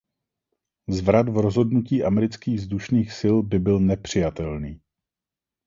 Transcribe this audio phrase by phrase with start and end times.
[0.89, 4.81] Zvrat v rozhodnutí amerických vzdušných sil by byl nepřijatelný.